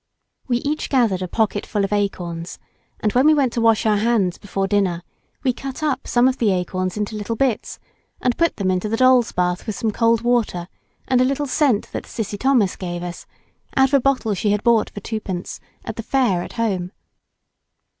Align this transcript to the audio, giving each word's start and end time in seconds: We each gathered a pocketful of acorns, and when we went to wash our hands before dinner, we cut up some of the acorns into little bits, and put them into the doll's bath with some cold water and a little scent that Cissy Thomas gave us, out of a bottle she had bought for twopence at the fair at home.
We 0.47 0.57
each 0.61 0.89
gathered 0.89 1.21
a 1.21 1.27
pocketful 1.27 1.83
of 1.85 1.93
acorns, 1.93 2.57
and 3.01 3.13
when 3.13 3.27
we 3.27 3.35
went 3.35 3.53
to 3.53 3.61
wash 3.61 3.85
our 3.85 3.97
hands 3.97 4.39
before 4.39 4.65
dinner, 4.67 5.03
we 5.43 5.53
cut 5.53 5.83
up 5.83 6.07
some 6.07 6.27
of 6.27 6.39
the 6.39 6.51
acorns 6.53 6.97
into 6.97 7.15
little 7.15 7.35
bits, 7.35 7.77
and 8.19 8.35
put 8.35 8.55
them 8.55 8.71
into 8.71 8.89
the 8.89 8.97
doll's 8.97 9.31
bath 9.31 9.67
with 9.67 9.75
some 9.75 9.91
cold 9.91 10.21
water 10.21 10.67
and 11.07 11.21
a 11.21 11.23
little 11.23 11.45
scent 11.45 11.91
that 11.91 12.07
Cissy 12.07 12.39
Thomas 12.39 12.75
gave 12.75 13.03
us, 13.03 13.27
out 13.77 13.89
of 13.89 13.93
a 13.93 14.01
bottle 14.01 14.33
she 14.33 14.49
had 14.49 14.63
bought 14.63 14.89
for 14.89 15.01
twopence 15.01 15.59
at 15.85 15.97
the 15.97 16.01
fair 16.01 16.41
at 16.41 16.53
home. 16.53 16.91